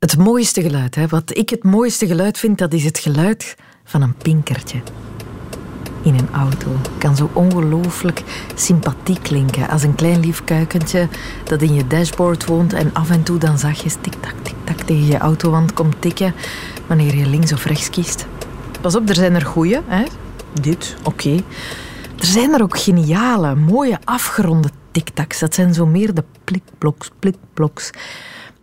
[0.00, 1.06] Het mooiste geluid, hè?
[1.06, 4.80] wat ik het mooiste geluid vind, dat is het geluid van een pinkertje.
[6.02, 8.22] In een auto kan zo ongelooflijk
[8.54, 11.08] sympathiek klinken als een klein lief kuikentje
[11.44, 15.18] dat in je dashboard woont en af en toe dan zachtjes tik-tak, tik-tak tegen je
[15.18, 16.34] autowand komt tikken
[16.86, 18.26] wanneer je links of rechts kiest.
[18.80, 20.04] Pas op, er zijn er goeie, hè?
[20.60, 21.34] Dit, oké.
[22.18, 25.38] Er zijn er ook geniale, mooie afgeronde tiktaks.
[25.38, 27.90] Dat zijn zo meer de plikbloks, plikbloks.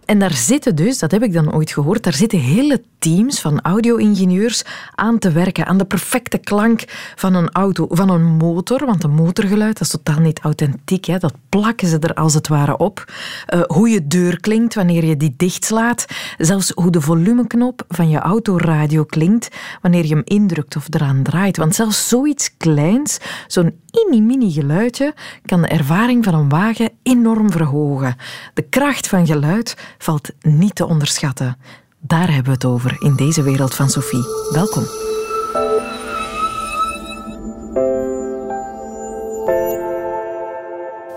[0.08, 3.62] En daar zitten dus, dat heb ik dan ooit gehoord, daar zitten hele teams van
[3.62, 4.64] audio-ingenieurs
[4.96, 6.84] aan te werken aan de perfecte klank
[7.16, 8.86] van een auto, van een motor.
[8.86, 11.06] Want een motorgeluid, is totaal niet authentiek.
[11.06, 11.18] Hè?
[11.18, 13.06] Dat plakken ze er als het ware op.
[13.54, 16.06] Uh, hoe je deur klinkt wanneer je die dichtslaat.
[16.38, 19.50] Zelfs hoe de volumeknop van je autoradio klinkt
[19.82, 21.58] wanneer je hem indrukt of eraan draait.
[21.58, 23.18] Want zelfs zoiets kleins,
[23.48, 25.14] zo'n mini-mini geluidje,
[25.46, 28.16] kan de ervaring van een wagen enorm verhogen.
[28.54, 31.58] De kracht van geluid valt niet te onderschatten.
[32.00, 34.26] Daar hebben we het over in deze wereld van Sophie.
[34.52, 34.84] Welkom.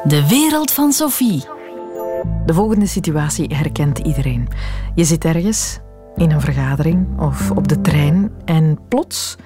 [0.04, 1.44] De wereld van Sophie.
[2.46, 4.48] De volgende situatie herkent iedereen.
[4.94, 5.78] Je zit ergens
[6.16, 9.36] in een vergadering of op de trein en plots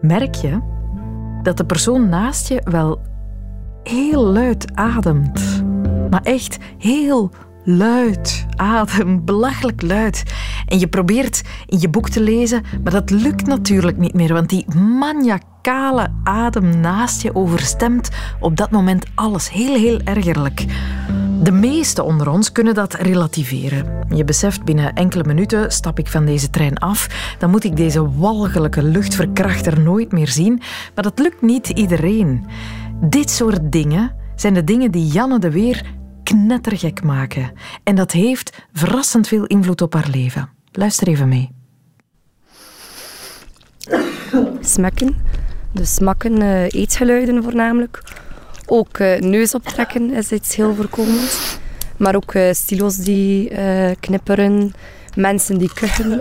[0.00, 0.77] merk je
[1.48, 3.00] dat de persoon naast je wel
[3.82, 5.64] heel luid ademt.
[6.10, 7.30] Maar echt heel
[7.64, 10.22] luid adem, belachelijk luid.
[10.66, 14.48] En je probeert in je boek te lezen, maar dat lukt natuurlijk niet meer, want
[14.48, 18.08] die maniacale adem naast je overstemt
[18.40, 19.50] op dat moment alles.
[19.50, 20.64] Heel, heel ergerlijk.
[21.48, 24.06] De meesten onder ons kunnen dat relativeren.
[24.14, 28.10] Je beseft binnen enkele minuten stap ik van deze trein af, dan moet ik deze
[28.18, 30.60] walgelijke luchtverkrachter nooit meer zien,
[30.94, 32.46] maar dat lukt niet iedereen.
[33.00, 35.82] Dit soort dingen zijn de dingen die Janne de Weer
[36.22, 37.52] knettergek maken.
[37.82, 40.48] En dat heeft verrassend veel invloed op haar leven.
[40.72, 41.50] Luister even mee.
[44.60, 45.16] Smekken.
[45.72, 48.02] Dus smakken, uh, eetgeluiden voornamelijk.
[48.70, 51.60] Ook uh, neus optrekken is iets heel voorkomend.
[51.96, 53.50] Maar ook uh, stilo's die
[54.00, 54.72] knipperen,
[55.14, 56.20] mensen die kuchen.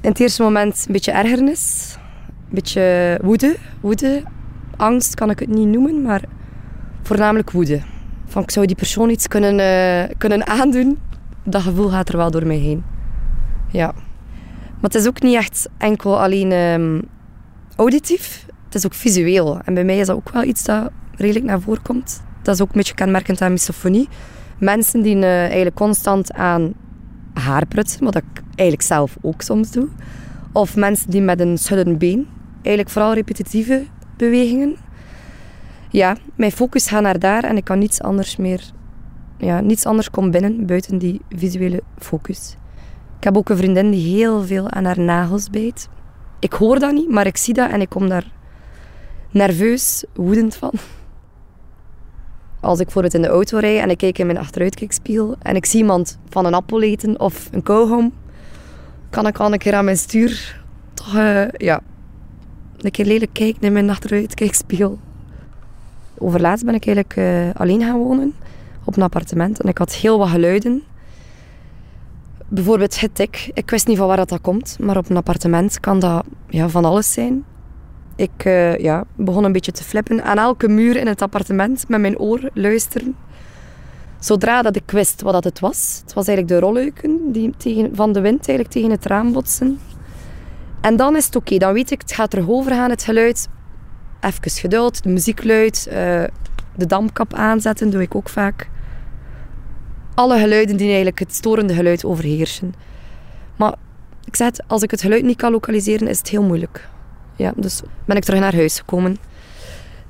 [0.00, 1.94] In het eerste moment een beetje ergernis,
[2.28, 3.56] een beetje woede.
[3.80, 4.22] woede.
[4.76, 6.22] Angst kan ik het niet noemen, maar
[7.02, 7.80] voornamelijk woede.
[8.26, 10.98] Van ik zou die persoon iets kunnen, kunnen aandoen.
[11.44, 12.84] Dat gevoel gaat er wel door mij heen.
[13.70, 13.92] Ja.
[14.80, 17.02] Maar het is ook niet echt enkel alleen um,
[17.76, 18.46] auditief.
[18.68, 19.60] Het is ook visueel.
[19.64, 22.22] En bij mij is dat ook wel iets dat redelijk naar voren komt.
[22.42, 24.08] Dat is ook een beetje kenmerkend aan misofonie.
[24.58, 26.72] Mensen die uh, eigenlijk constant aan
[27.32, 28.24] haar prutsen, wat ik
[28.54, 29.88] eigenlijk zelf ook soms doe.
[30.52, 33.84] Of mensen die met een schuddend been, eigenlijk vooral repetitieve
[34.16, 34.76] bewegingen,
[35.90, 38.62] ja, mijn focus gaat naar daar en ik kan niets anders meer...
[39.38, 42.56] Ja, niets anders komt binnen buiten die visuele focus.
[43.18, 45.88] Ik heb ook een vriendin die heel veel aan haar nagels bijt.
[46.40, 48.30] Ik hoor dat niet, maar ik zie dat en ik kom daar
[49.30, 50.72] nerveus, woedend van.
[52.60, 55.56] Als ik voor het in de auto rijd en ik kijk in mijn achteruitkijkspiegel en
[55.56, 58.12] ik zie iemand van een appel eten of een kauwgom,
[59.10, 60.62] kan ik al een keer aan mijn stuur
[60.94, 61.80] toch uh, ja,
[62.76, 64.98] een keer lelijk kijken in mijn achteruitkijkspiegel.
[66.18, 68.34] Overlaatst ben ik eigenlijk uh, alleen gaan wonen
[68.84, 70.82] op een appartement en ik had heel wat geluiden.
[72.48, 73.50] Bijvoorbeeld het tik.
[73.54, 76.84] Ik wist niet van waar dat, komt, maar op een appartement kan dat ja, van
[76.84, 77.44] alles zijn.
[78.18, 82.00] Ik uh, ja, begon een beetje te flippen aan elke muur in het appartement met
[82.00, 83.16] mijn oor luisteren.
[84.18, 87.90] Zodra dat ik wist wat dat het was, het was eigenlijk de rolluiken die tegen,
[87.94, 89.78] van de wind eigenlijk tegen het raam botsen.
[90.80, 93.48] En dan is het oké, dan weet ik, het gaat er over gaan, het geluid
[94.20, 95.94] even geduld, de muziek luid, uh,
[96.76, 98.68] de dampkap aanzetten, doe ik ook vaak.
[100.14, 102.74] Alle geluiden die eigenlijk het storende geluid overheersen.
[103.56, 103.74] Maar
[104.24, 106.88] ik zeg als ik het geluid niet kan lokaliseren, is het heel moeilijk.
[107.38, 109.16] Ja, dus ben ik terug naar huis gekomen.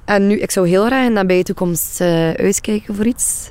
[0.04, 3.50] En nu, ik zou heel graag in de nabije toekomst uh, uitkijken voor iets.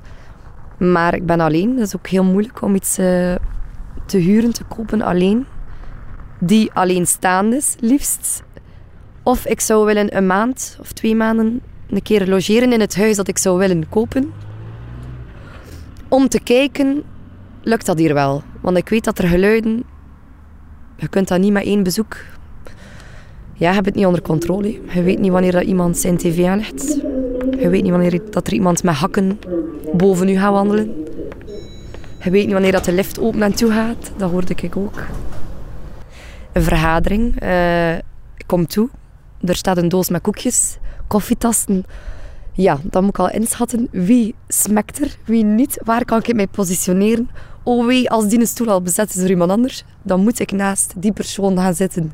[0.77, 1.75] Maar ik ben alleen.
[1.75, 3.35] Dat is ook heel moeilijk om iets uh,
[4.05, 5.45] te huren, te kopen alleen.
[6.39, 8.43] Die alleenstaand is, liefst.
[9.23, 13.15] Of ik zou willen een maand of twee maanden een keer logeren in het huis
[13.15, 14.33] dat ik zou willen kopen.
[16.07, 17.03] Om te kijken,
[17.61, 18.43] lukt dat hier wel?
[18.61, 19.83] Want ik weet dat er geluiden...
[20.95, 22.17] Je kunt dat niet met één bezoek...
[23.57, 24.79] Ja, je hebt het niet onder controle.
[24.93, 26.99] Je weet niet wanneer dat iemand zijn tv aanlegt.
[27.59, 29.39] Je weet niet wanneer dat er iemand met hakken
[29.93, 31.05] boven u gaat wandelen.
[32.23, 34.11] Je weet niet wanneer dat de lift open en toe gaat.
[34.17, 35.03] Dat hoorde ik ook.
[36.53, 37.43] Een vergadering.
[37.43, 38.89] Uh, ik kom toe.
[39.41, 40.77] Er staat een doos met koekjes,
[41.07, 41.85] koffietassen.
[42.53, 45.79] Ja, dan moet ik al inschatten wie smekt er, wie niet.
[45.83, 47.29] Waar kan ik mij positioneren
[47.67, 50.51] oh wee, als die een stoel al bezet is door iemand anders, dan moet ik
[50.51, 52.11] naast die persoon gaan zitten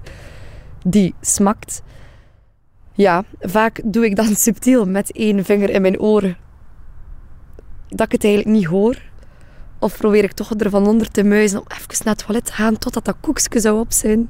[0.84, 1.82] die smakt.
[2.94, 6.38] Ja, vaak doe ik dan subtiel met één vinger in mijn oren
[7.96, 8.98] dat ik het eigenlijk niet hoor.
[9.80, 12.78] Of probeer ik toch ervan onder te muizen om even naar het toilet te gaan
[12.78, 14.30] totdat dat koekje zou op zijn.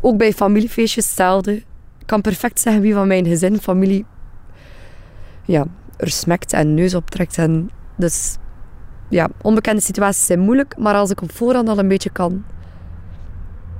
[0.00, 1.54] Ook bij familiefeestjes hetzelfde.
[1.98, 4.04] Ik kan perfect zeggen wie van mijn gezin, familie,
[5.44, 5.66] ja,
[5.96, 7.38] er smekt en neus optrekt.
[7.38, 8.36] En dus
[9.08, 12.44] ja, onbekende situaties zijn moeilijk, maar als ik op voorhand al een beetje kan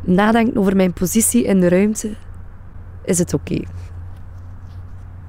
[0.07, 2.15] nadenken over mijn positie in de ruimte,
[3.05, 3.61] is het oké.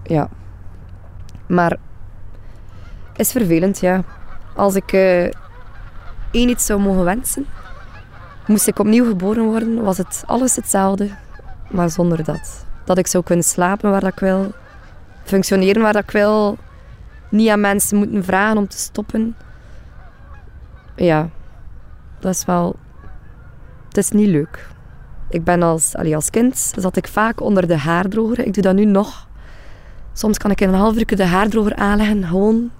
[0.03, 0.29] Ja.
[1.47, 1.77] Maar
[3.15, 4.03] is vervelend, ja.
[4.55, 5.23] Als ik uh,
[6.31, 7.45] één iets zou mogen wensen,
[8.47, 11.09] moest ik opnieuw geboren worden, was het alles hetzelfde,
[11.69, 12.65] maar zonder dat.
[12.85, 14.51] Dat ik zou kunnen slapen waar ik wil,
[15.23, 16.57] functioneren waar ik wil,
[17.29, 19.35] niet aan mensen moeten vragen om te stoppen.
[20.95, 21.29] Ja,
[22.19, 22.75] dat is wel...
[23.97, 24.67] Het is niet leuk.
[25.29, 28.39] Ik ben als, allee, als kind zat ik vaak onder de haardroger.
[28.39, 29.27] Ik doe dat nu nog.
[30.13, 32.71] Soms kan ik in een half uur de haardroger aanleggen, gewoon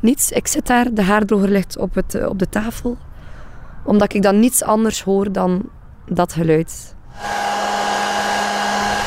[0.00, 0.30] niets.
[0.30, 2.96] Ik zit daar, de haardroger ligt op, het, op de tafel.
[3.84, 5.62] Omdat ik dan niets anders hoor dan
[6.08, 6.94] dat geluid.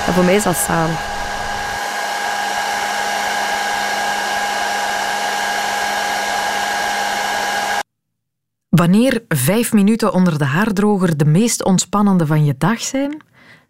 [0.07, 1.08] En voor mij is dat samen.
[8.83, 13.21] Wanneer vijf minuten onder de haardroger de meest ontspannende van je dag zijn,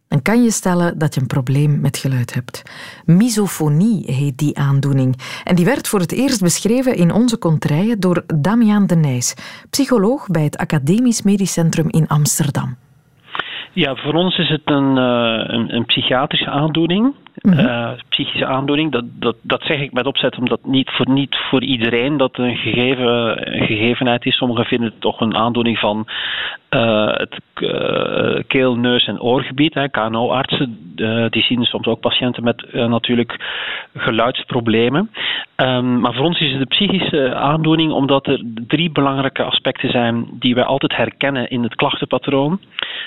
[0.08, 2.64] dan kan je stellen dat je een probleem met geluid hebt.
[3.06, 5.42] Misofonie heet die aandoening.
[5.44, 9.36] En die werd voor het eerst beschreven in onze contraien door Damian de Nijs,
[9.70, 12.78] psycholoog bij het Academisch Medisch Centrum in Amsterdam.
[13.74, 17.14] Ja, voor ons is het een, uh, een, een psychiatrische aandoening.
[17.42, 17.60] Mhm.
[17.60, 18.92] Eh, psychische aandoening.
[18.92, 22.56] Dat, dat, dat zeg ik met opzet omdat niet voor, niet voor iedereen dat een,
[22.56, 24.36] gegeven, gegevenheid is.
[24.36, 26.08] Sommigen vinden het toch een aandoening van
[26.70, 29.88] uh, het uh, keel, neus en oorgebied.
[29.92, 30.78] KNO-artsen
[31.30, 33.36] die zien soms ook patiënten met natuurlijk
[33.96, 35.12] geluidsproblemen.
[35.56, 40.28] Um, maar voor ons is het een psychische aandoening omdat er drie belangrijke aspecten zijn
[40.32, 42.60] die wij altijd herkennen in het klachtenpatroon.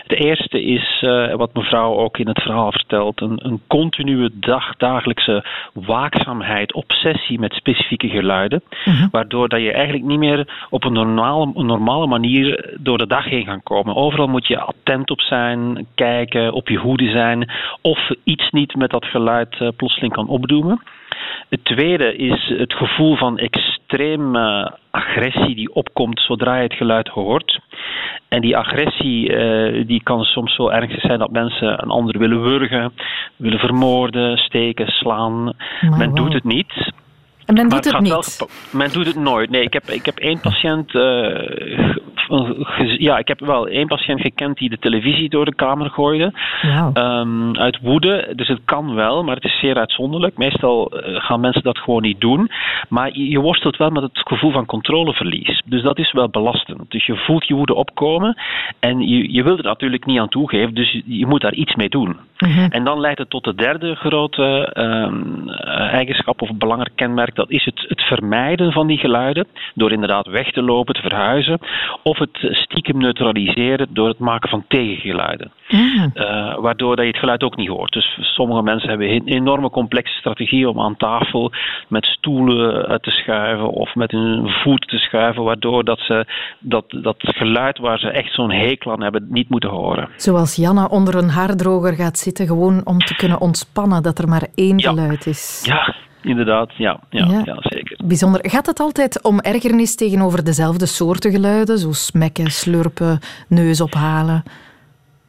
[0.07, 1.05] De eerste is,
[1.37, 7.53] wat mevrouw ook in het verhaal vertelt, een, een continue dag, dagelijkse waakzaamheid, obsessie met
[7.53, 8.63] specifieke geluiden.
[8.85, 9.09] Mhm.
[9.11, 13.25] Waardoor dat je eigenlijk niet meer op een normale, een normale manier door de dag
[13.25, 13.95] heen kan komen.
[13.95, 17.51] Overal moet je attent op zijn, kijken, op je hoede zijn.
[17.81, 20.83] Of iets niet met dat geluid uh, plotseling kan opdoemen.
[21.49, 23.39] Het tweede is het gevoel van
[23.93, 27.61] extreme agressie die opkomt zodra je het geluid hoort.
[28.29, 32.43] En die agressie uh, die kan soms zo ernstig zijn dat mensen een ander willen
[32.43, 32.93] wurgen,
[33.37, 35.53] willen vermoorden, steken, slaan.
[35.99, 36.93] men doet het niet.
[37.59, 38.39] En men doet het, het niet?
[38.39, 39.51] Wel, men doet het nooit.
[39.51, 41.97] Nee, ik heb, ik heb één patiënt uh,
[42.99, 46.33] ja, ik heb wel één patiënt gekend die de televisie door de kamer gooide.
[46.95, 48.33] Um, uit woede.
[48.37, 50.37] Dus het kan wel, maar het is zeer uitzonderlijk.
[50.37, 52.51] Meestal eh, gaan mensen dat gewoon niet doen.
[52.89, 55.63] Maar je, worstelt wel met het gevoel van controleverlies.
[55.65, 56.91] Dus dat is wel belastend.
[56.91, 58.37] Dus je voelt je woede opkomen
[58.81, 60.75] en je, je wilt er natuurlijk niet aan toegeven.
[60.75, 62.17] Dus je, moet daar iets mee doen.
[62.39, 62.71] Mhm.
[62.71, 67.42] En dan leidt het tot de derde grote um, eigenschap of belangrijk kenmerk.
[67.43, 69.47] Dat is het, het vermijden van die geluiden.
[69.75, 71.59] Door inderdaad weg te lopen, te verhuizen.
[72.03, 75.53] Of het stiekem neutraliseren door het maken van tegengeluiden.
[75.69, 76.11] Mm.
[76.15, 77.93] Uh, waardoor dat je het geluid ook niet hoort.
[77.93, 81.53] Dus sommige mensen hebben een enorme complexe strategie om aan tafel
[81.89, 86.27] met stoelen te schuiven of met hun voet te schuiven, waardoor dat ze
[86.59, 90.09] dat, dat geluid waar ze echt zo'n hekel aan hebben niet moeten horen.
[90.17, 94.47] Zoals Janna onder een haardroger gaat zitten, gewoon om te kunnen ontspannen, dat er maar
[94.55, 95.63] één geluid is.
[95.65, 97.57] Ja, Inderdaad, ja, ja, ja.
[97.61, 97.99] zeker.
[98.05, 98.51] Bijzonder.
[98.51, 104.43] Gaat het altijd om ergernis tegenover dezelfde soorten geluiden, zoals smekken, slurpen, neus ophalen?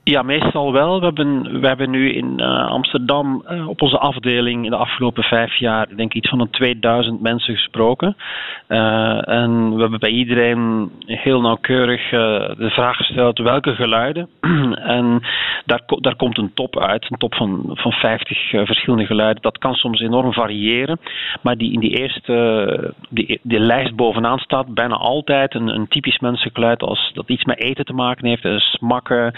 [0.05, 0.99] Ja, meestal wel.
[0.99, 5.23] We hebben, we hebben nu in uh, Amsterdam uh, op onze afdeling in de afgelopen
[5.23, 8.15] vijf jaar denk ik iets van een 2000 mensen gesproken.
[8.67, 14.29] Uh, en we hebben bij iedereen heel nauwkeurig de vraag gesteld welke geluiden.
[14.97, 15.21] en
[15.65, 19.41] daar, daar komt een top uit, een top van, van 50 verschillende geluiden.
[19.41, 20.99] Dat kan soms enorm variëren,
[21.41, 26.19] maar die in die eerste die, die lijst bovenaan staat bijna altijd een, een typisch
[26.19, 29.33] mensengeluid als dat iets met eten te maken heeft, smakken.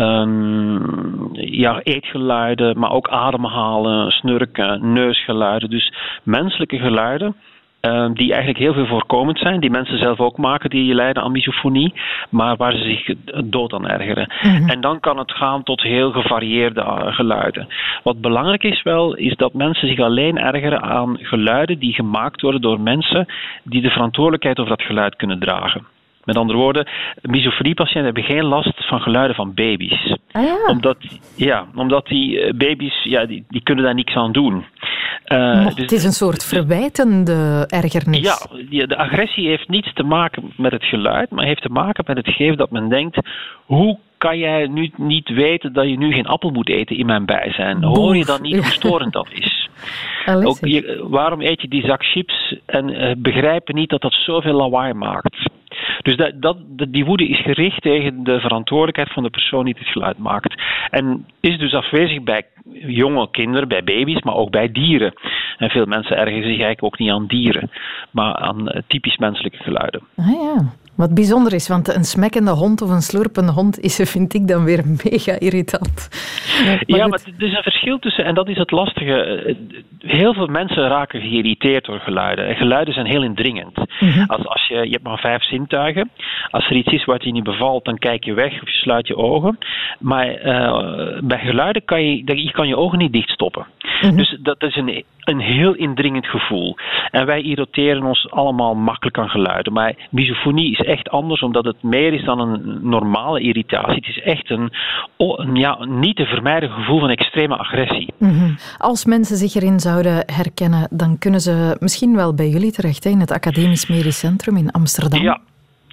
[0.00, 5.70] Um, ja, eetgeluiden, maar ook ademhalen, snurken, neusgeluiden.
[5.70, 5.92] Dus
[6.22, 7.34] menselijke geluiden.
[7.80, 11.32] Uh, die eigenlijk heel veel voorkomend zijn, die mensen zelf ook maken, die lijden aan
[11.32, 11.94] misofonie,
[12.30, 14.32] maar waar ze zich dood aan ergeren.
[14.42, 14.68] Mhm.
[14.68, 17.68] En dan kan het gaan tot heel gevarieerde uh, geluiden.
[18.02, 22.60] Wat belangrijk is wel, is dat mensen zich alleen ergeren aan geluiden die gemaakt worden
[22.60, 23.26] door mensen
[23.62, 25.86] die de verantwoordelijkheid over dat geluid kunnen dragen.
[26.30, 26.88] Met andere woorden,
[27.22, 30.16] misofoniepatiënten hebben geen last van geluiden van baby's.
[30.32, 30.66] Ah, ja.
[30.66, 30.96] Omdat,
[31.36, 34.64] ja, omdat die eh, baby's, ja, die, die kunnen daar niks aan doen.
[35.26, 38.20] Uh, dus, het is een soort verwijtende ergernis.
[38.20, 42.04] Ja, die, de agressie heeft niets te maken met het geluid, maar heeft te maken
[42.06, 43.18] met het gegeven dat men denkt:
[43.66, 47.24] hoe kan jij nu niet weten dat je nu geen appel moet eten in mijn
[47.24, 47.82] bijzijn?
[47.82, 49.68] Hoor je dan niet hoe storend dat is?
[50.48, 50.58] Ook,
[51.08, 55.29] waarom eet je die zak chips en uh, begrijpen niet dat dat zoveel lawaai maakt?
[56.02, 56.56] Dus dat, dat,
[56.88, 60.62] die woede is gericht tegen de verantwoordelijkheid van de persoon die het geluid maakt.
[60.90, 62.46] En is dus afwezig bij
[62.86, 65.12] jonge kinderen, bij baby's, maar ook bij dieren.
[65.58, 67.70] En veel mensen ergeren zich eigenlijk ook niet aan dieren,
[68.10, 70.00] maar aan eh, typisch menselijke geluiden.
[70.16, 70.72] Ah ja.
[71.00, 74.64] Wat bijzonder is, want een smekkende hond of een slurpende hond is, vind ik dan
[74.64, 76.08] weer mega irritant.
[76.86, 79.56] ja, maar er is een verschil tussen, en dat is het lastige.
[79.98, 82.48] Heel veel mensen raken geïrriteerd door geluiden.
[82.48, 83.76] En geluiden zijn heel indringend.
[84.00, 84.24] Mhm.
[84.26, 86.10] als, als je, je hebt maar vijf zintuigen.
[86.50, 89.06] Als er iets is wat je niet bevalt, dan kijk je weg of je sluit
[89.06, 89.58] je ogen.
[89.98, 93.66] Maar uh, bij geluiden kan je, je kan je ogen niet dichtstoppen.
[94.00, 94.16] Mhm.
[94.16, 96.76] Dus dat is een, een heel indringend gevoel.
[97.10, 99.72] En wij irriteren ons allemaal makkelijk aan geluiden.
[99.72, 103.94] Maar misofonie is echt anders, omdat het meer is dan een normale irritatie.
[103.94, 104.72] Het is echt een,
[105.54, 108.12] ja, niet te vermijden gevoel van extreme agressie.
[108.18, 108.50] Mhm.
[108.78, 113.20] Als mensen zich erin zouden herkennen, dan kunnen ze misschien wel bij jullie terecht, in
[113.20, 115.22] het Academisch Medisch Centrum in Amsterdam.
[115.22, 115.40] Ja,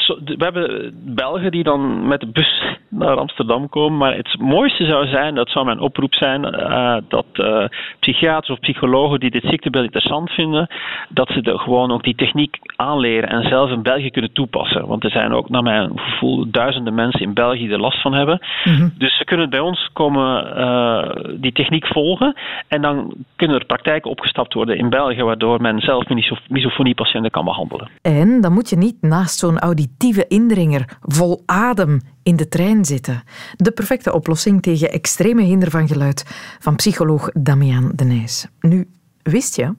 [0.08, 3.98] we hebben Belgen die dan met de bus naar Amsterdam komen.
[3.98, 7.66] Maar het mooiste zou zijn, dat zou mijn oproep zijn, uh, dat uh,
[8.00, 10.68] psychiaters of psychologen die dit ziektebeeld interessant vinden,
[11.10, 14.88] dat ze de, gewoon ook die techniek aanleren en zelf in België kunnen toepassen.
[14.88, 18.14] Want er zijn ook, naar mijn gevoel, duizenden mensen in België die er last van
[18.14, 18.46] hebben.
[18.64, 18.90] Mhm.
[18.98, 21.10] Dus ze kunnen bij ons komen uh,
[21.42, 22.36] die techniek volgen
[22.68, 26.04] en dan kunnen er praktijken opgestapt worden in België, waardoor men zelf
[26.48, 27.90] misofoniepatiënten kan behandelen.
[28.02, 33.24] En dan moet je niet naast zo'n auditieve indringer vol adem in de trein zitten.
[33.56, 36.26] De perfecte oplossing tegen extreme hinder van geluid
[36.60, 38.48] van psycholoog Damian de Nijs.
[38.60, 38.88] Nu,
[39.24, 39.76] wist je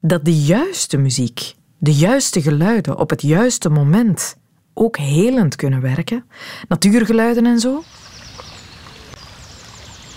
[0.00, 4.36] dat de juiste muziek, de juiste geluiden op het juiste moment
[4.74, 6.24] ook helend kunnen werken?
[6.68, 7.82] Natuurgeluiden en zo?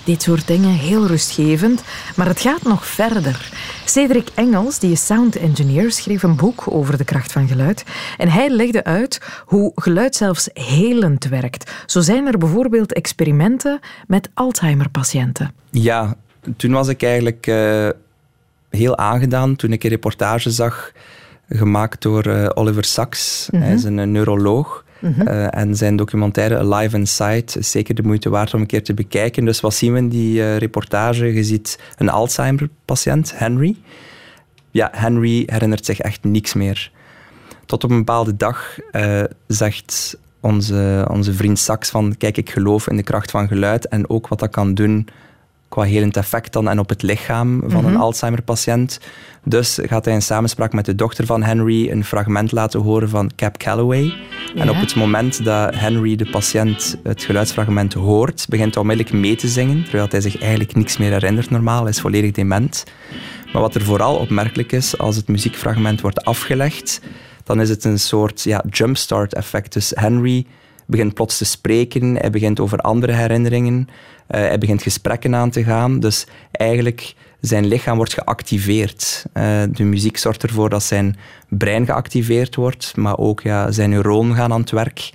[0.10, 1.84] dit soort dingen heel rustgevend,
[2.16, 3.52] maar het gaat nog verder.
[3.86, 7.84] Cedric Engels, die is sound engineer, schreef een boek over de kracht van geluid
[8.18, 11.72] en hij legde uit hoe geluid zelfs helend werkt.
[11.86, 15.54] Zo zijn er bijvoorbeeld experimenten met Alzheimer-patiënten.
[15.70, 16.16] Ja,
[16.58, 17.90] toen was ik eigenlijk uh,
[18.70, 20.92] heel aangedaan toen ik een reportage zag
[21.50, 23.48] gemaakt door uh, Oliver Sacks.
[23.52, 23.98] Hij is mhm.
[23.98, 24.86] een neuroloog.
[25.00, 25.22] Mhm.
[25.22, 28.94] Eh, en zijn documentaire Alive Inside is zeker de moeite waard om een keer te
[28.94, 29.46] bekijken.
[29.46, 31.34] Dus wat zien we in die uh, reportage?
[31.34, 33.76] Je ziet een Alzheimer-patiënt, Henry.
[34.72, 36.92] Ja, Henry herinnert zich echt niks meer.
[37.66, 38.78] Tot op een bepaalde dag
[39.48, 44.10] zegt onze, onze vriend Saks van kijk, ik geloof in de kracht van geluid en
[44.10, 45.08] ook wat dat kan doen
[45.70, 48.02] qua helend effect dan en op het lichaam van een mhm.
[48.02, 49.00] Alzheimer-patiënt.
[49.44, 53.32] Dus gaat hij in samenspraak met de dochter van Henry een fragment laten horen van
[53.36, 54.14] Cap Calloway.
[54.56, 59.36] En op het moment dat Henry, de patiënt, het geluidsfragment hoort, begint hij onmiddellijk mee
[59.36, 62.84] te zingen, terwijl hij zich eigenlijk niks meer herinnert normaal, hij is volledig dement.
[63.54, 67.02] Maar wat er vooral opmerkelijk is, als het muziekfragment wordt afgelegd,
[67.44, 69.74] dan is het een soort ja, jumpstart effect.
[69.74, 70.46] Dus Henry
[70.86, 73.88] begint plots te spreken, hij begint over andere herinneringen,
[74.38, 76.00] hij begint gesprekken aan te gaan.
[76.00, 79.26] Dus eigenlijk zijn lichaam wordt geactiveerd.
[79.34, 81.18] Uh, de muziek zorgt ervoor dat zijn
[81.48, 85.12] brein geactiveerd wordt, maar ook ja, zijn neuronen gaan aan het werk.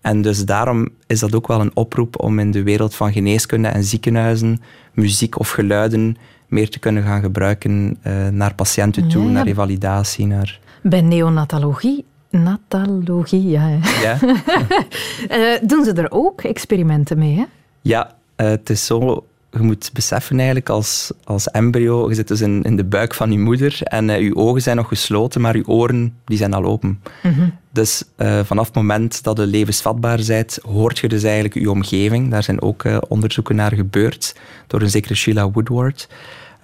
[0.00, 3.68] En dus daarom is dat ook wel een oproep om in de wereld van geneeskunde
[3.68, 6.16] en ziekenhuizen muziek of geluiden
[6.48, 10.26] meer te kunnen gaan gebruiken uh, naar patiënten toe, naar revalidatie.
[10.26, 10.60] Naar...
[10.82, 13.78] Bij neonatologie Natalogie, ja.
[14.02, 14.18] ja.
[14.22, 17.36] uh, doen ze er ook experimenten mee?
[17.36, 17.44] Hè?
[17.82, 19.26] Ja, uh, het is zo.
[19.50, 23.32] Je moet beseffen eigenlijk als, als embryo, je zit dus in, in de buik van
[23.32, 26.64] je moeder en uh, je ogen zijn nog gesloten, maar je oren die zijn al
[26.64, 27.02] open.
[27.22, 28.04] Mm Dus
[28.42, 32.30] vanaf het moment dat je levensvatbaar bent, hoort je dus eigenlijk je omgeving.
[32.30, 36.08] Daar zijn ook onderzoeken naar gebeurd door een zekere Sheila Woodward.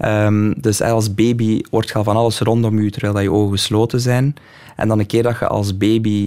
[0.05, 3.59] Um, dus als baby hoort je al van alles rondom je terwijl dat je ogen
[3.59, 4.35] gesloten zijn.
[4.77, 6.27] En dan een keer dat je als baby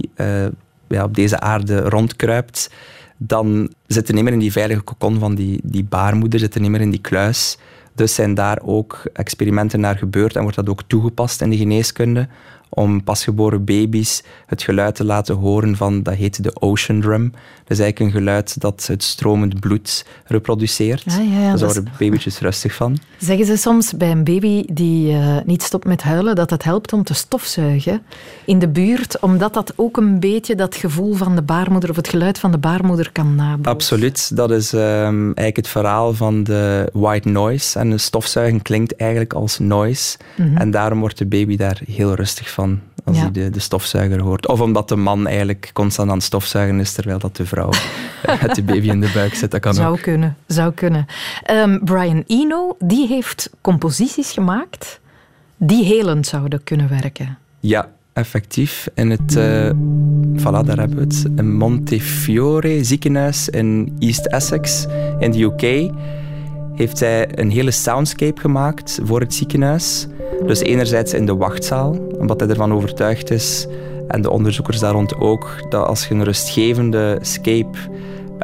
[0.88, 2.70] ja, op deze aarde rondkruipt,
[3.16, 6.70] dan zit je niet meer in die veilige kokon van die, die baarmoeder, zit niet
[6.70, 7.58] meer in die kluis.
[7.94, 12.28] Dus zijn daar ook experimenten naar gebeurd en wordt dat ook toegepast in de geneeskunde
[12.76, 17.30] om pasgeboren baby's het geluid te laten horen van, dat heet de ocean drum.
[17.30, 21.04] Dat is eigenlijk een geluid dat het stromend bloed reproduceert.
[21.06, 22.98] Ah, ja, ja, Daar worden babytjes rustig van.
[23.18, 26.92] Zeggen ze soms bij een baby die uh, niet stopt met huilen, dat het helpt
[26.92, 28.02] om te stofzuigen
[28.44, 32.08] in de buurt, omdat dat ook een beetje dat gevoel van de baarmoeder of het
[32.08, 33.72] geluid van de baarmoeder kan nabootsen?
[33.72, 34.36] Absoluut.
[34.36, 34.80] Dat is um,
[35.24, 37.78] eigenlijk het verhaal van de white noise.
[37.78, 40.16] En een stofzuigen klinkt eigenlijk als noise.
[40.36, 40.56] Mm -hmm.
[40.56, 42.65] En daarom wordt de baby daar heel rustig van
[43.04, 43.22] als ja.
[43.22, 44.48] hij de, de, stofzuiger hoort.
[44.48, 47.70] Of omdat de man eigenlijk constant aan het stofzuigen is, terwijl dat de vrouw
[48.42, 49.50] met de baby in de buik zit.
[49.50, 50.02] Dat kan zou ook.
[50.02, 51.06] kunnen, zou kunnen.
[51.50, 55.00] Um, Brian Eno, die heeft composities gemaakt
[55.56, 57.38] die helend zouden kunnen werken.
[57.60, 58.88] Ja, effectief.
[58.94, 59.70] In het, uh,
[60.36, 64.86] voilà, daar hebben we het, Montefiore ziekenhuis in East Essex
[65.18, 65.92] in de UK
[66.76, 70.06] heeft hij een hele soundscape gemaakt voor het ziekenhuis.
[70.46, 73.66] Dus enerzijds in de wachtzaal, omdat hij ervan overtuigd is,
[74.08, 77.78] en de onderzoekers daar rond ook, dat als je een rustgevende scape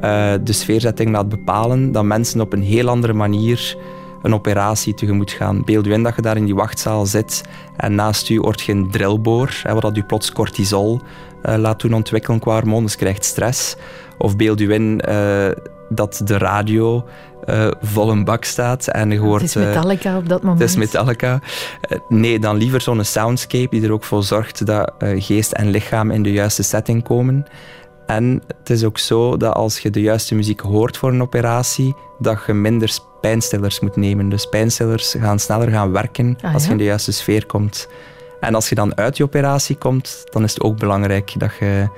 [0.05, 3.77] uh, de sfeerzetting laat bepalen, dat mensen op een heel andere manier
[4.23, 5.63] een operatie tegemoet gaan.
[5.65, 7.43] Beeld u in dat je daar in die wachtzaal zit
[7.77, 11.01] en naast u wordt geen drillboor, hè, wat dat u plots cortisol
[11.43, 13.77] uh, laat doen ontwikkelen qua hormoon, dus krijgt stress.
[14.19, 15.47] Of beeld u in uh,
[15.89, 17.05] dat de radio
[17.47, 19.41] uh, vol een bak staat en je hoort...
[19.41, 20.61] Het is Metallica op dat moment.
[20.61, 21.41] Het is Metallica.
[21.91, 26.11] Uh, nee, dan liever zo'n soundscape die er ook voor zorgt dat geest en lichaam
[26.11, 27.47] in de juiste setting komen.
[28.07, 31.95] En het is ook zo dat als je de juiste muziek hoort voor een operatie,
[32.19, 34.29] dat je minder pijnstillers moet nemen.
[34.29, 37.89] Dus pijnstillers gaan sneller gaan werken ah, als je in de juiste sfeer komt.
[38.41, 41.89] En als je dan uit die operatie komt, dan is het ook belangrijk dat je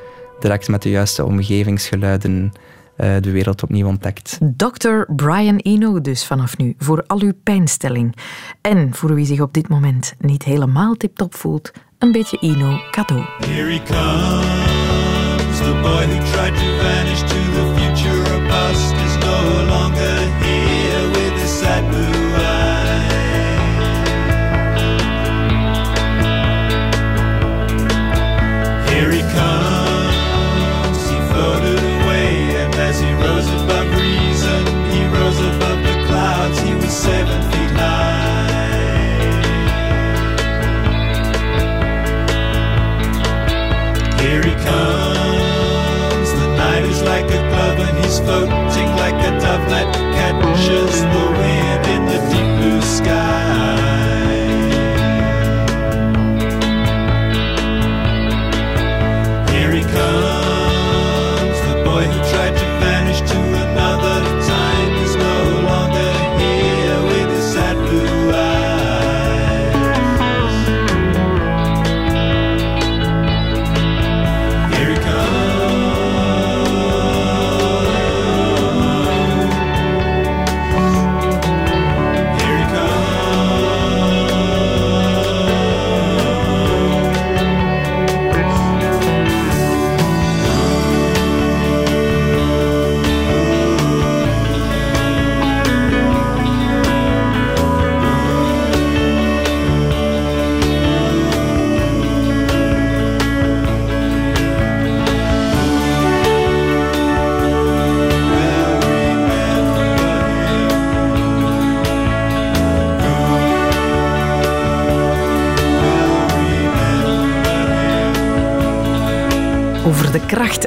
[0.41, 2.53] direct met de juiste omgevingsgeluiden
[2.97, 4.39] de wereld opnieuw ontdekt.
[4.57, 5.13] Dr.
[5.17, 8.17] Brian Eno dus vanaf nu, voor al uw pijnstilling.
[8.61, 13.25] En voor wie zich op dit moment niet helemaal tip-top voelt, een beetje Eno cadeau.
[13.39, 17.34] Here he comes, the boy who tried to vanish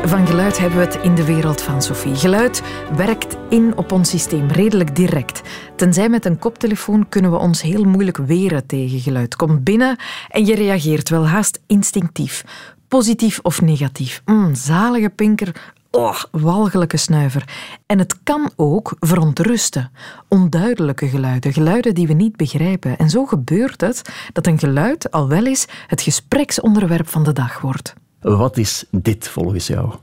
[0.08, 2.16] van geluid hebben we het in de wereld van Sophie.
[2.16, 2.62] Geluid
[2.96, 5.42] werkt in op ons systeem redelijk direct.
[5.76, 9.36] Tenzij met een koptelefoon kunnen we ons heel moeilijk weren tegen geluid.
[9.36, 9.98] Komt binnen
[10.30, 12.44] en je reageert wel haast instinctief.
[12.88, 14.22] Positief of negatief.
[14.26, 17.44] Mm, zalige pinker, Oh, walgelijke snuiver.
[17.86, 19.92] En het kan ook verontrusten.
[20.28, 22.98] Onduidelijke geluiden, geluiden die we niet begrijpen.
[22.98, 27.62] En zo gebeurt het dat een geluid al wel eens het gespreksonderwerp van de dag
[27.62, 27.94] wordt.
[28.20, 29.94] Wat is dit volgens jou?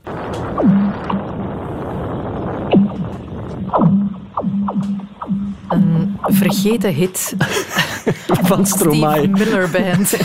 [5.67, 7.33] Een vergeten hit
[8.49, 9.17] Van Stromae.
[9.17, 10.13] Steve Miller Band.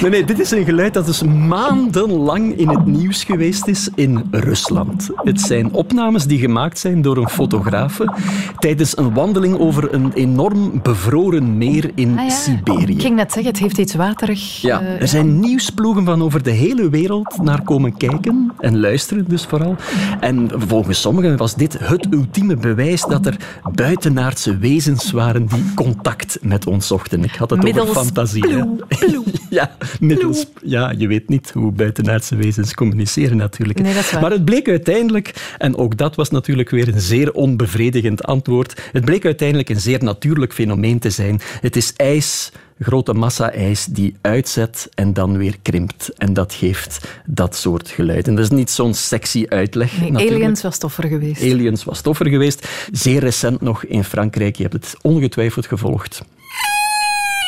[0.00, 4.24] Nee, nee, dit is een geluid dat dus maandenlang in het nieuws geweest is in
[4.30, 5.10] Rusland.
[5.16, 8.12] Het zijn opnames die gemaakt zijn door een fotografe
[8.58, 12.30] tijdens een wandeling over een enorm bevroren meer in Ah ja.
[12.30, 12.92] Siberië.
[12.92, 14.60] Ik ging net zeggen, het heeft iets waterig.
[14.60, 19.24] Ja, eh, er zijn nieuwsploegen van over de hele wereld naar komen kijken en luisteren
[19.28, 19.76] dus vooral.
[20.20, 23.36] En volgens sommigen was dit het ultieme bewijs dat er
[23.74, 26.94] buitenaardse wezens waren die contact met met ons.
[27.10, 28.44] Ik had het Middels over fantasie.
[29.58, 33.80] ja, middels, ja, je weet niet hoe buitenaardse wezens communiceren natuurlijk.
[33.80, 33.94] Nee.
[34.20, 39.04] Maar het bleek uiteindelijk, en ook dat was natuurlijk weer een zeer onbevredigend antwoord, het
[39.04, 41.40] bleek uiteindelijk een zeer natuurlijk fenomeen te zijn.
[41.60, 46.10] Het is ijs, grote massa ijs, die uitzet en dan weer krimpt.
[46.16, 48.34] En dat geeft dat soort geluiden.
[48.34, 50.00] Dat is niet zo'n sexy uitleg.
[50.00, 50.36] Nee, natuurlijk.
[50.40, 51.42] Aliens was toffer geweest.
[51.42, 52.68] Aliens was toffer geweest.
[52.92, 54.56] Zeer recent nog in Frankrijk.
[54.56, 56.22] Je hebt het ongetwijfeld gevolgd.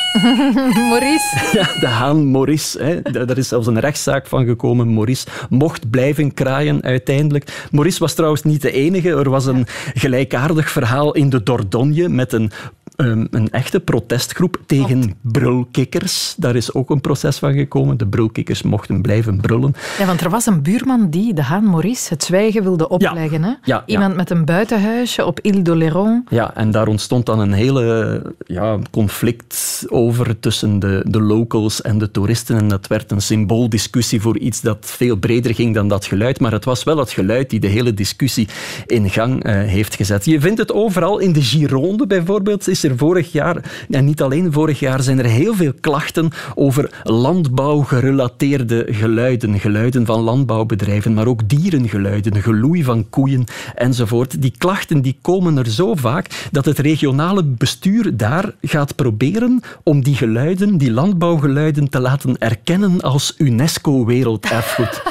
[0.89, 1.37] Maurice.
[1.59, 2.83] Ja, de haan Maurice.
[2.83, 3.01] Hè.
[3.01, 4.93] Da- Daar is zelfs een rechtszaak van gekomen.
[4.93, 7.67] Maurice mocht blijven kraaien uiteindelijk.
[7.71, 9.09] Maurice was trouwens niet de enige.
[9.09, 12.51] Er was een gelijkaardig verhaal in de Dordogne met een,
[12.95, 16.35] ehm, een echte protestgroep tegen brulkikkers.
[16.37, 17.97] Daar is ook een proces van gekomen.
[17.97, 19.73] De brulkikkers mochten blijven brullen.
[19.99, 23.43] Ja, want er was een buurman die, de haan Maurice, het zwijgen wilde opleggen.
[23.43, 23.53] Hè?
[23.63, 23.83] ja.
[23.85, 26.25] Iemand met een buitenhuisje op Ile d'Oléron.
[26.29, 31.97] Ja, en daar ontstond dan een hele ja, conflict over tussen de, de locals en
[31.97, 32.57] de toeristen.
[32.57, 36.39] En dat werd een symbooldiscussie voor iets dat veel breder ging dan dat geluid.
[36.39, 38.47] Maar het was wel het geluid die de hele discussie
[38.85, 40.25] in gang eh, heeft gezet.
[40.25, 41.19] Je vindt het overal.
[41.19, 45.25] In de Gironde bijvoorbeeld is er vorig jaar, en niet alleen vorig jaar, zijn er
[45.25, 49.59] heel veel klachten over landbouwgerelateerde geluiden.
[49.59, 53.43] Geluiden van landbouwbedrijven, maar ook dierengeluiden, geloei van koeien
[53.75, 54.41] enzovoort.
[54.41, 60.03] Die klachten die komen er zo vaak dat het regionale bestuur daar gaat proberen om
[60.03, 65.01] die geluiden, die landbouwgeluiden, te laten erkennen als UNESCO-werelderfgoed.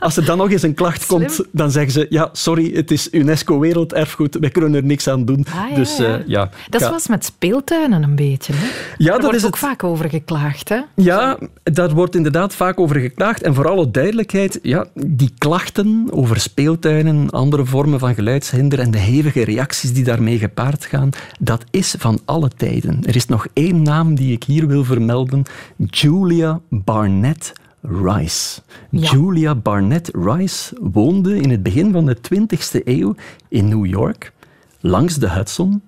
[0.00, 3.08] Als er dan nog eens een klacht komt, dan zeggen ze, ja, sorry, het is
[3.10, 5.46] UNESCO-werelderfgoed, wij kunnen er niks aan doen.
[5.54, 6.04] Ah, ja, dus ja.
[6.04, 6.50] eh, ja.
[6.68, 8.52] Dat was met speeltuinen een beetje.
[8.52, 8.66] Hè?
[8.66, 9.60] Ja, Daar dat wordt is ook het.
[9.60, 10.68] vaak over geklaagd.
[10.68, 10.80] Hè?
[10.94, 13.42] Ja, daar wordt inderdaad vaak over geklaagd.
[13.42, 18.98] En voor alle duidelijkheid, ja, die klachten over speeltuinen, andere vormen van geluidshinder en de
[18.98, 23.00] hevige reacties die daarmee gepaard gaan, dat is van alle tijden.
[23.06, 25.42] Er is nog één naam die ik hier wil vermelden.
[25.76, 28.60] Julia Barnett Rice.
[28.90, 29.10] Ja.
[29.10, 33.14] Julia Barnett Rice woonde in het begin van de 20e eeuw
[33.48, 34.32] in New York,
[34.80, 35.82] langs de Hudson.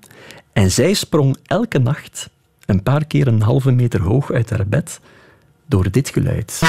[0.57, 2.31] En zij sprong elke nacht
[2.67, 5.01] een paar keer een halve meter hoog uit haar bed
[5.67, 6.61] door dit geluid.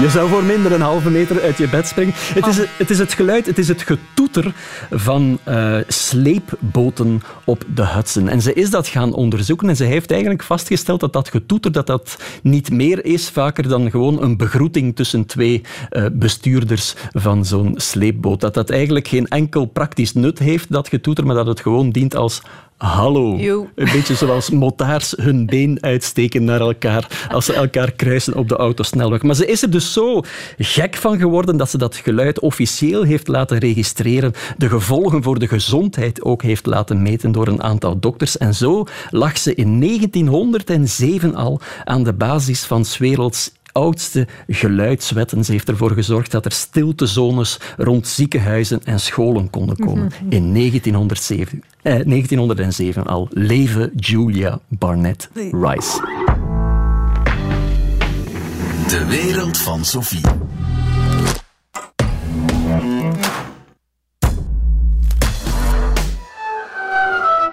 [0.00, 2.14] Je zou voor minder een halve meter uit je bed springen.
[2.16, 4.54] Het is, het is het geluid, het is het getoeter
[4.90, 8.28] van eh, sleepboten op de Hudson.
[8.28, 11.86] En ze is dat gaan onderzoeken en ze heeft eigenlijk vastgesteld dat dat getoeter dat
[11.86, 17.74] dat niet meer is vaker dan gewoon een begroeting tussen twee eh, bestuurders van zo'n
[17.76, 18.40] sleepboot.
[18.40, 22.16] Dat dat eigenlijk geen enkel praktisch nut heeft, dat getoeter, maar dat het gewoon dient
[22.16, 22.42] als
[22.76, 23.36] hallo.
[23.36, 23.68] Yo.
[23.74, 28.56] Een beetje zoals motaars hun been uitsteken naar elkaar als ze elkaar kruisen op de
[28.56, 29.22] autosnelweg.
[29.22, 30.20] Maar ze is er dus zo
[30.58, 35.48] gek van geworden dat ze dat geluid officieel heeft laten registreren, de gevolgen voor de
[35.48, 38.38] gezondheid ook heeft laten meten door een aantal dokters.
[38.38, 45.44] En zo lag ze in 1907 al aan de basis van 's werelds oudste geluidswetten.
[45.44, 50.10] Ze heeft ervoor gezorgd dat er stiltezones rond ziekenhuizen en scholen konden komen.
[50.28, 53.28] In 1907, eh, 1907 al.
[53.30, 56.00] Leven Julia Barnett Rice.
[58.88, 60.20] De wereld van Sophie.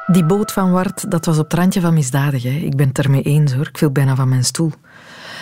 [0.07, 2.43] Die boot van Wart, dat was op het randje van misdadig.
[2.43, 2.49] Hè?
[2.49, 3.67] Ik ben het ermee eens hoor.
[3.67, 4.71] Ik viel bijna van mijn stoel.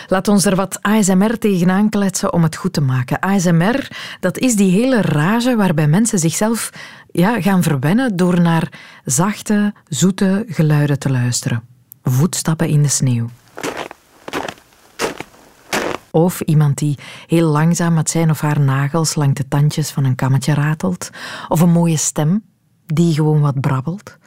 [0.09, 3.19] Laat ons er wat ASMR tegenaan kletsen om het goed te maken.
[3.19, 3.87] ASMR,
[4.19, 6.69] dat is die hele rage waarbij mensen zichzelf
[7.11, 8.71] ja, gaan verwennen door naar
[9.05, 11.63] zachte, zoete geluiden te luisteren.
[12.03, 13.29] Voetstappen in de sneeuw.
[16.11, 20.15] Of iemand die heel langzaam met zijn of haar nagels langs de tandjes van een
[20.15, 21.09] kammetje ratelt.
[21.47, 22.43] Of een mooie stem
[22.85, 24.17] die gewoon wat brabbelt.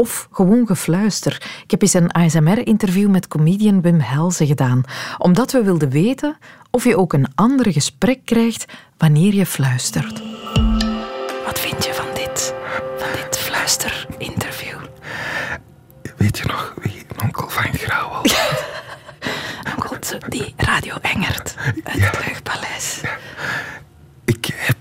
[0.00, 1.60] Of gewoon gefluister.
[1.62, 4.82] Ik heb eens een ASMR-interview met comedian Wim Helze gedaan,
[5.18, 6.36] omdat we wilden weten
[6.70, 8.64] of je ook een ander gesprek krijgt
[8.96, 10.22] wanneer je fluistert.
[11.46, 12.54] Wat vind je van dit,
[12.96, 14.78] van dit fluisterinterview?
[16.16, 18.22] Weet je nog wie onkel van Grauwel
[19.74, 19.96] Onkel,
[20.28, 23.00] die Radio Engert uit het Luchtpaleis.
[24.24, 24.77] Ik heb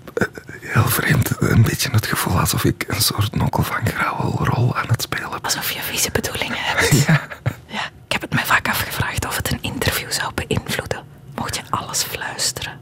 [0.81, 4.87] heel vreemd een beetje het gevoel alsof ik een soort nokkel van Grauwel rol aan
[4.87, 5.41] het spelen ben.
[5.41, 6.89] Alsof je vieze bedoelingen hebt.
[7.07, 7.21] Ja,
[7.67, 11.03] Ja, ik heb het mij vaak afgevraagd of het een interview zou beïnvloeden.
[11.35, 12.79] Mocht je alles fluisteren?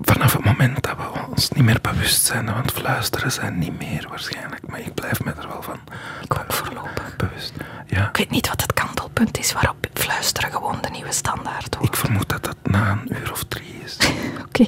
[0.00, 4.06] vanaf het moment dat we ons niet meer bewust zijn het fluisteren zijn, niet meer
[4.08, 4.66] waarschijnlijk.
[4.68, 5.80] Maar ik blijf me er wel van
[6.22, 7.16] Ik ook voorlopig.
[7.16, 7.52] bewust.
[7.86, 11.94] Ja, Ik weet niet wat het kantelpunt is waarop fluisteren gewoon de nieuwe standaard wordt.
[11.94, 13.96] ik vermoed dat dat na een uur of drie is.
[14.46, 14.66] Oké,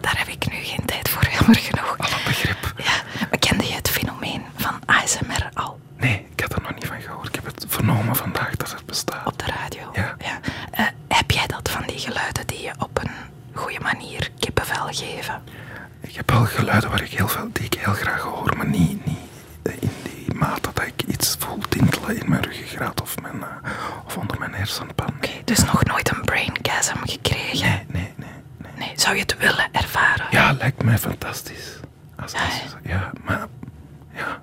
[0.00, 1.94] daar heb ik nu geen tijd voor, jammer genoeg.
[1.98, 2.72] Alle begrip.
[2.76, 5.80] Ja, maar kende je het fenomeen van ASMR al?
[5.96, 7.00] Nee, ik had er nog niet van
[14.84, 15.42] signaal geven.
[16.00, 19.06] Ik heb wel geluiden waar ik heel veel, die ik heel graag hoor, maar niet,
[19.06, 19.18] niet
[19.80, 23.70] in die mate dat ik iets voel tintelen in mijn ruggengraat of, mijn, eh,
[24.06, 25.08] of onder mijn hersenpan.
[25.16, 27.68] Oké, dus nog nooit een braingasm gekregen?
[27.68, 28.70] Nee, nee, nee, nee.
[28.76, 30.26] Nee, zou je het willen ervaren?
[30.30, 31.80] Ja, lijkt mij fantastisch.
[32.16, 33.46] Als, als, ja, maar
[34.14, 34.42] ja.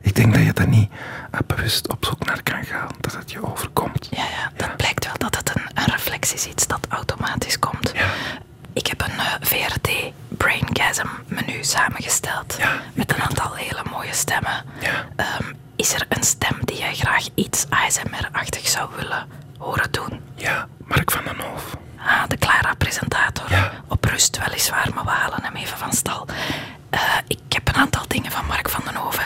[0.00, 0.90] Ik denk dat je daar niet
[1.30, 4.08] eh, bewust op zoek naar kan gaan, dat het je overkomt.
[4.10, 7.90] Ja, ja dat blijkt wel dat het een, een reflex is, iets dat automatisch komt.
[7.94, 8.06] Ja.
[8.72, 9.90] Ik heb een eh, VRT
[10.28, 12.56] Braingasm menu samengesteld.
[12.58, 14.64] Ja, met een aantal hele mooie stemmen.
[14.80, 15.06] Ja.
[15.16, 19.26] Ehm, is er een stem die jij graag iets ASMR-achtig zou willen
[19.58, 20.20] horen doen?
[20.34, 21.76] Ja, Mark van den Hoof.
[21.98, 23.50] Ah, de Clara-presentator.
[23.50, 23.72] Ja.
[23.88, 26.26] Op rust weliswaar, maar we halen hem even van stal.
[26.90, 29.24] Eh, ik heb een aantal dingen van Mark van den Hoven.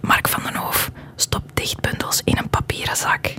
[0.00, 3.34] Mark van den Hoof stopt dichtbundels in een papieren zak.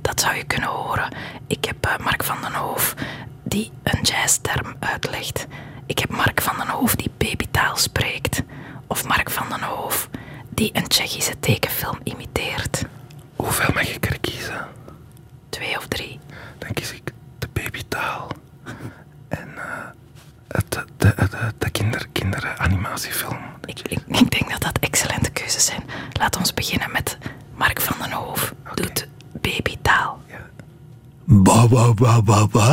[0.00, 1.14] Dat zou je kunnen horen.
[1.46, 2.94] Ik heb eh, Mark van den Hoof
[3.42, 5.46] die een jazzterm uitlegt.
[5.86, 8.42] Ik heb Mark van den Hoof die babytaal spreekt.
[8.86, 10.08] Of Mark van den Hoof
[10.48, 12.84] die een Tsjechische tekenfilm imiteert.
[13.36, 14.66] Hoeveel mag ik er kiezen?
[15.48, 16.20] Twee of drie.
[16.58, 18.28] Dan kies ik de babytaal.
[19.28, 19.86] En eh,
[20.48, 23.38] het, de, de, de, de kinder, kinderanimatiefilm.
[23.64, 25.82] Ik, ik, ik denk dat dat excellente keuzes zijn.
[26.12, 27.18] Laat ons beginnen met
[27.54, 28.54] Mark van den Hoof.
[28.74, 29.08] Doet
[29.40, 30.19] babytaal.
[31.30, 32.68] Ba ba ba ba ba.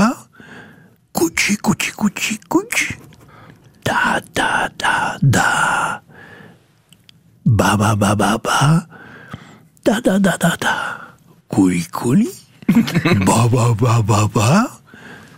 [1.13, 2.97] Koetsie, koetsie, koetsie, koetsie.
[3.85, 6.01] Da da da da.
[7.45, 8.87] Ba ba ba ba ba.
[9.85, 10.73] Da da da da da.
[11.53, 12.33] Koelie koelie.
[13.25, 14.49] Ba ba ba ba ba.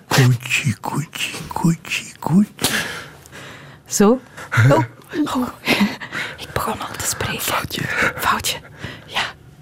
[0.08, 2.80] Koetsie, koetsie, koetsie, koetsie.
[3.88, 4.20] Zo?
[4.70, 5.42] Oh.
[5.42, 5.50] oh.
[6.38, 7.42] Ik begon al te spreken.
[7.42, 7.82] Foutje.
[8.16, 8.69] Foutje.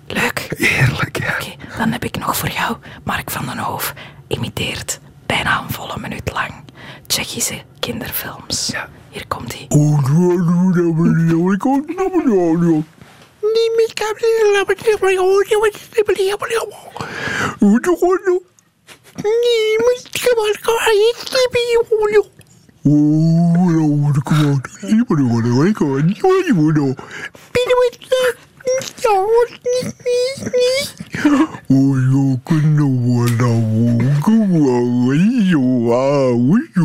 [0.08, 0.48] Leuk.
[0.58, 1.34] Heerlijk, ja.
[1.40, 3.94] Oké, dan heb ik nog voor jou Mark van den Hoof.
[4.28, 6.54] Imiteert bijna een volle minuut lang
[7.08, 8.68] Tsjechische kinderfilms.
[8.72, 8.90] Ja.
[9.10, 9.66] Hier komt hij.
[31.68, 34.28] 我有跟着我老五跟
[34.60, 35.10] 我没
[35.52, 35.60] 有
[35.92, 35.96] 啊，
[36.36, 36.82] 我有，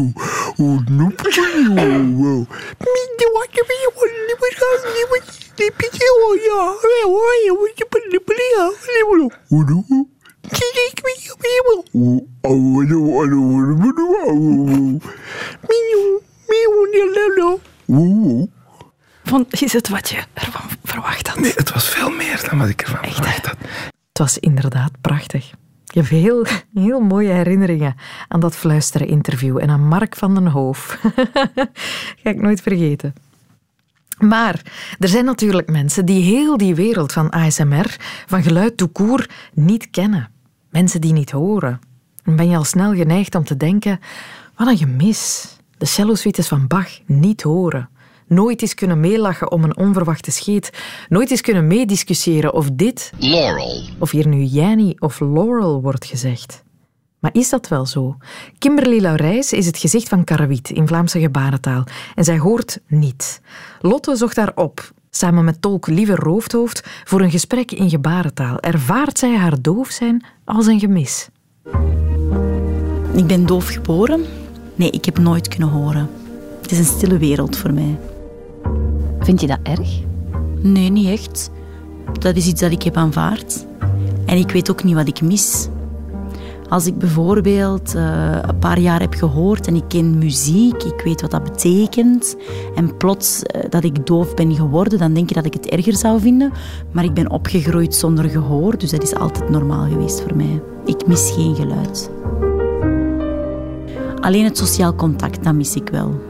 [0.59, 1.85] 我能不有啊？
[1.99, 2.87] 你
[3.19, 4.61] 你我这边我你不上
[4.95, 5.13] 你不
[5.59, 6.47] 你别接我呀！
[6.83, 7.15] 哎我
[7.45, 9.91] 也我这不你不厉害，你不了，我能不？
[10.51, 12.01] 这这没有没有，我
[12.43, 15.95] 啊我就我就我不能啊我我没有
[16.49, 17.41] 没有你来了，
[17.87, 18.49] 我我。
[19.33, 21.39] Vond, is het wat je ervan verwacht had?
[21.39, 23.57] Nee, het was veel meer dan wat ik ervan Echt, verwacht had.
[24.09, 25.51] Het was inderdaad prachtig.
[25.85, 27.95] Je hebt heel, heel mooie herinneringen
[28.29, 30.99] aan dat fluisteren-interview en aan Mark van den Hoof.
[32.23, 33.15] Ga ik nooit vergeten.
[34.19, 34.63] Maar
[34.99, 39.91] er zijn natuurlijk mensen die heel die wereld van ASMR, van geluid tout court, niet
[39.91, 40.31] kennen.
[40.71, 41.81] Mensen die niet horen.
[42.25, 44.01] Dan ben je al snel geneigd om te denken,
[44.57, 45.57] wat een gemis.
[45.79, 47.89] De cello-suites van Bach niet horen.
[48.33, 50.71] Nooit eens kunnen meelachen om een onverwachte scheet.
[51.09, 53.83] Nooit eens kunnen meediscussiëren of dit Laurel.
[53.99, 56.63] of hier nu Janny of Laurel wordt gezegd.
[57.19, 58.17] Maar is dat wel zo?
[58.59, 63.41] Kimberly Laurijs is het gezicht van Karawiet in Vlaamse gebarentaal en zij hoort niet.
[63.81, 64.93] Lotte zocht haar op.
[65.11, 70.25] Samen met tolk Lieve Roofdhoofd voor een gesprek in gebarentaal ervaart zij haar doof zijn
[70.45, 71.29] als een gemis.
[73.15, 74.25] Ik ben doof geboren.
[74.75, 76.11] Nee, ik heb nooit kunnen horen.
[76.63, 77.99] Het is een stille wereld voor mij.
[79.23, 80.01] Vind je dat erg?
[80.61, 81.51] Nee, niet echt.
[82.19, 83.67] Dat is iets dat ik heb aanvaard.
[84.27, 85.69] En ik weet ook niet wat ik mis.
[86.69, 91.21] Als ik bijvoorbeeld eh, een paar jaar heb gehoord en ik ken muziek, ik weet
[91.21, 92.37] wat dat betekent,
[92.75, 95.97] en plots eh, dat ik doof ben geworden, dan denk je dat ik het erger
[95.97, 96.53] zou vinden.
[96.91, 100.63] Maar ik ben opgegroeid zonder gehoor, dus dat is altijd normaal geweest voor mij.
[100.85, 102.11] Ik mis geen geluid.
[104.21, 106.21] Alleen het sociaal contact, dat mis ik wel.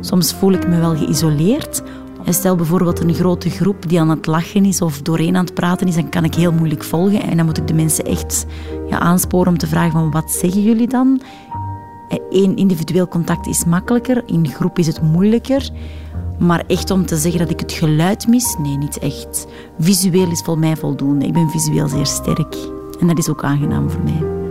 [0.00, 1.82] Soms voel ik me wel geïsoleerd.
[2.32, 5.88] Stel bijvoorbeeld een grote groep die aan het lachen is of doorheen aan het praten
[5.88, 7.22] is, dan kan ik heel moeilijk volgen.
[7.22, 8.46] En dan moet ik de mensen echt
[8.88, 11.20] ja, aansporen om te vragen van wat zeggen jullie dan?
[12.30, 15.70] Eén individueel contact is makkelijker, in groep is het moeilijker.
[16.38, 19.46] Maar echt om te zeggen dat ik het geluid mis, nee, niet echt.
[19.78, 21.26] Visueel is voor mij voldoende.
[21.26, 22.56] Ik ben visueel zeer sterk.
[23.00, 24.42] En dat is ook aangenaam voor mij.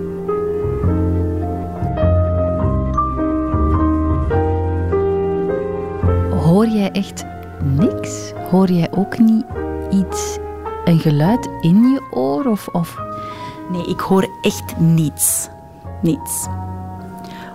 [6.40, 7.26] Hoor jij echt
[7.64, 8.32] niks?
[8.52, 9.46] Hoor jij ook niet
[9.92, 10.38] iets,
[10.86, 12.46] een geluid in je oor?
[12.46, 12.98] Of, of...
[13.72, 15.48] Nee, ik hoor echt niets.
[16.02, 16.48] Niets.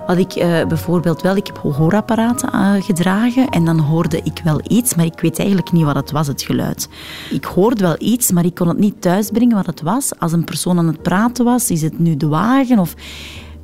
[0.06, 4.60] Wat ik eh, bijvoorbeeld wel, ik heb hoorapparaten uh, gedragen en dan hoorde ik wel
[4.68, 6.88] iets, maar ik weet eigenlijk niet wat het was, het geluid.
[7.30, 10.18] Ik hoorde wel iets, maar ik kon het niet thuisbrengen wat het was.
[10.18, 12.94] Als een persoon aan het praten was, is het nu de wagen of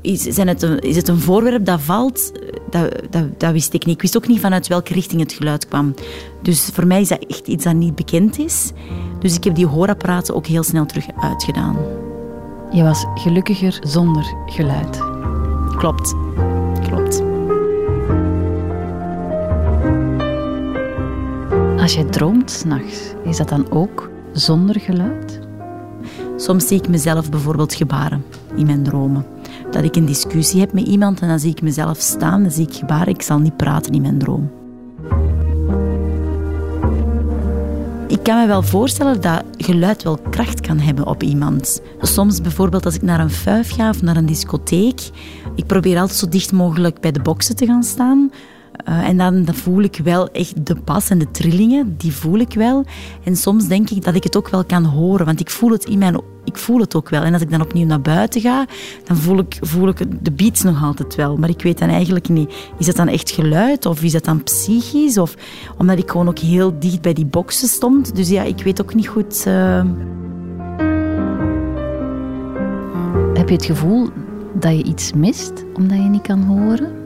[0.04, 2.32] is, zijn het een, is het een voorwerp dat valt?
[2.70, 3.94] Dat, dat, dat wist ik niet.
[3.94, 5.94] Ik wist ook niet vanuit welke richting het geluid kwam.
[6.42, 8.72] Dus voor mij is dat echt iets dat niet bekend is.
[9.18, 11.76] Dus ik heb die hoorapparaten ook heel snel terug uitgedaan.
[12.70, 14.98] Je was gelukkiger zonder geluid.
[15.76, 16.14] Klopt.
[16.88, 17.22] Klopt.
[21.80, 25.40] Als je droomt s'nachts, is dat dan ook zonder geluid?
[26.36, 29.33] Soms zie ik mezelf bijvoorbeeld gebaren in mijn dromen.
[29.74, 32.66] Dat ik een discussie heb met iemand en dan zie ik mezelf staan, dan zie
[32.66, 33.14] ik gebaren.
[33.14, 34.50] Ik zal niet praten in mijn droom.
[38.08, 41.82] Ik kan me wel voorstellen dat geluid wel kracht kan hebben op iemand.
[42.00, 45.10] Soms bijvoorbeeld als ik naar een fuif ga of naar een discotheek.
[45.54, 48.30] Ik probeer altijd zo dicht mogelijk bij de boksen te gaan staan.
[48.88, 52.54] Uh, en dan, voel ik wel echt de pas en de trillingen, die voel ik
[52.54, 52.84] wel.
[53.24, 55.84] En soms denk ik dat ik het ook wel kan horen, want ik voel het
[55.84, 57.22] in mijn ik voel het ook wel.
[57.22, 58.66] En als ik dan opnieuw naar buiten ga,
[59.04, 61.36] dan voel ik, voel ik de beats nog altijd wel.
[61.36, 64.42] Maar ik weet dan eigenlijk niet, is het dan echt geluid of is het dan
[64.42, 65.18] psychisch?
[65.18, 65.34] Of
[65.78, 68.16] omdat ik gewoon ook heel dicht bij die boxen stond.
[68.16, 69.44] Dus ja, ik weet ook niet goed...
[69.48, 69.84] Uh...
[73.34, 74.08] Heb je het gevoel
[74.52, 77.03] dat je iets mist omdat je niet kan horen?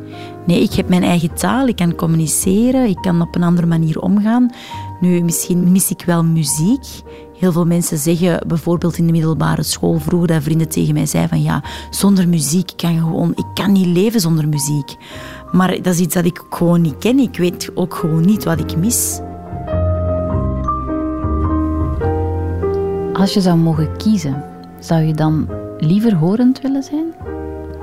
[0.48, 4.00] Nee, ik heb mijn eigen taal, ik kan communiceren, ik kan op een andere manier
[4.00, 4.50] omgaan.
[5.00, 6.84] Nu, misschien mis ik wel muziek.
[7.38, 11.30] Heel veel mensen zeggen bijvoorbeeld in de middelbare school vroeger dat vrienden tegen mij zeiden
[11.30, 14.96] van ja, zonder muziek kan je gewoon, ik kan niet leven zonder muziek.
[15.52, 17.18] Maar dat is iets dat ik gewoon niet ken.
[17.18, 19.20] Ik weet ook gewoon niet wat ik mis.
[23.12, 24.44] Als je zou mogen kiezen,
[24.80, 27.06] zou je dan liever horend willen zijn?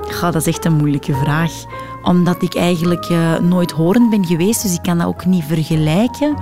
[0.08, 1.64] Ja, dat is echt een moeilijke vraag.
[2.06, 6.34] Omdat ik eigenlijk uh, nooit horend ben geweest, dus ik kan dat ook niet vergelijken.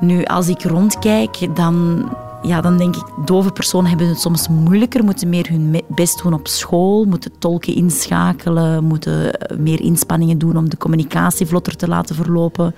[0.00, 2.04] Nu, als ik rondkijk, dan,
[2.42, 6.32] ja, dan denk ik, dove personen hebben het soms moeilijker, moeten meer hun best doen
[6.32, 12.14] op school, moeten tolken inschakelen, moeten meer inspanningen doen om de communicatie vlotter te laten
[12.14, 12.74] verlopen.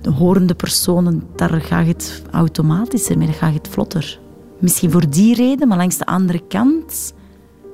[0.00, 4.18] De horende personen, daar gaat het automatischer mee, daar gaat het vlotter.
[4.58, 7.14] Misschien voor die reden, maar langs de andere kant,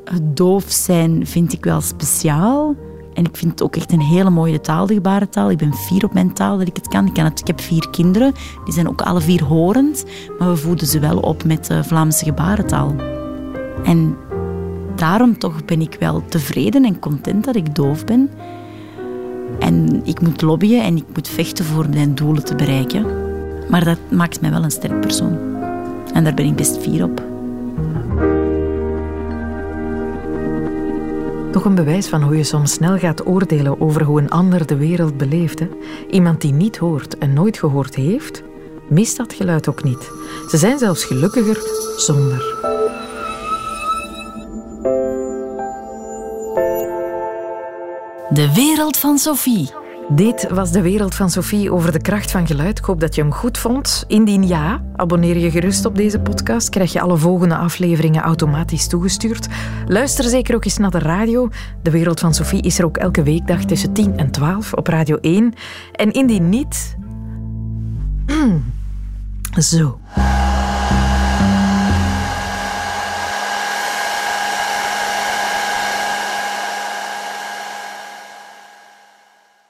[0.05, 2.75] het doof zijn vind ik wel speciaal.
[3.19, 5.51] En ik vind het ook echt een hele mooie taal, de gebarentaal.
[5.51, 7.07] Ik ben fier op mijn taal dat ik het kan.
[7.07, 8.33] Ik, kan het, ik heb vier kinderen,
[8.65, 10.05] die zijn ook alle vier horend.
[10.39, 12.95] Maar we voeden ze wel op met de Vlaamse gebarentaal.
[13.85, 14.17] En
[14.97, 18.31] daarom toch ben ik wel tevreden en content dat ik doof ben.
[19.59, 23.07] En ik moet lobbyen en ik moet vechten voor mijn doelen te bereiken.
[23.71, 25.39] Maar dat maakt mij wel een sterk persoon.
[26.15, 27.38] En daar ben ik best fier op.
[31.53, 34.77] Nog een bewijs van hoe je soms snel gaat oordelen over hoe een ander de
[34.77, 35.59] wereld beleeft.
[35.59, 35.69] Hè?
[36.11, 38.43] Iemand die niet hoort en nooit gehoord heeft,
[38.89, 40.11] mist dat geluid ook niet.
[40.49, 41.59] Ze zijn zelfs gelukkiger
[41.97, 42.57] zonder.
[48.29, 49.78] De wereld van Sophie.
[50.11, 52.79] Dit was de wereld van Sophie over de kracht van geluid.
[52.79, 54.05] Ik hoop dat je hem goed vond.
[54.07, 56.69] Indien ja, abonneer je gerust op deze podcast.
[56.69, 59.47] Krijg je alle volgende afleveringen automatisch toegestuurd.
[59.87, 61.49] Luister zeker ook eens naar de radio.
[61.83, 65.17] De wereld van Sophie is er ook elke weekdag tussen 10 en 12 op Radio
[65.17, 65.55] 1.
[65.93, 66.97] En indien niet...
[69.59, 69.99] Zo.